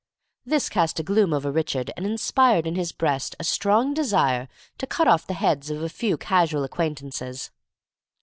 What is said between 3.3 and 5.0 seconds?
a strong desire to